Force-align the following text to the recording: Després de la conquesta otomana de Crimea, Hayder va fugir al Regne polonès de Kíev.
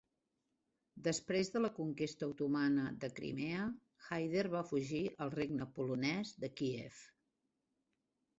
Després 1.07 1.51
de 1.55 1.59
la 1.65 1.69
conquesta 1.79 2.29
otomana 2.31 2.85
de 3.03 3.09
Crimea, 3.19 3.67
Hayder 4.17 4.47
va 4.55 4.63
fugir 4.71 5.03
al 5.27 5.35
Regne 5.37 5.69
polonès 5.77 6.33
de 6.47 6.51
Kíev. 6.63 7.05